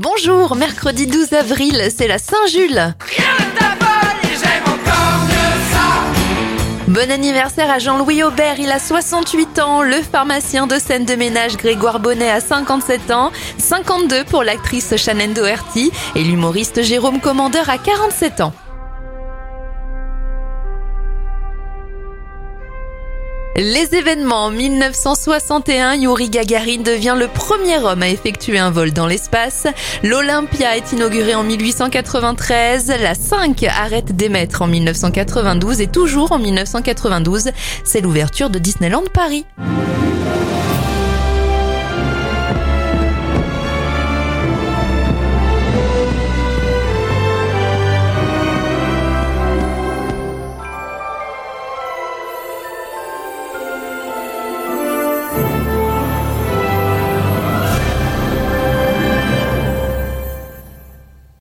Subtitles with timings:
[0.00, 2.94] Bonjour, mercredi 12 avril, c'est la Saint-Jules.
[6.86, 9.82] Bon anniversaire à Jean-Louis Aubert, il a 68 ans.
[9.82, 13.32] Le pharmacien de scène de ménage Grégoire Bonnet a 57 ans.
[13.58, 18.52] 52 pour l'actrice Shannon Doherty et l'humoriste Jérôme Commandeur a 47 ans.
[23.56, 24.46] Les événements.
[24.46, 29.66] En 1961, Yuri Gagarin devient le premier homme à effectuer un vol dans l'espace.
[30.02, 32.92] L'Olympia est inaugurée en 1893.
[33.00, 37.50] La 5 arrête d'émettre en 1992 et toujours en 1992,
[37.84, 39.44] c'est l'ouverture de Disneyland Paris.